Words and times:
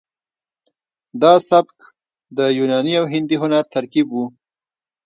دا 1.21 1.33
سبک 1.49 1.77
د 2.37 2.39
یوناني 2.57 2.93
او 2.99 3.05
هندي 3.13 3.35
هنر 3.41 3.63
ترکیب 3.73 4.07
و 4.11 4.17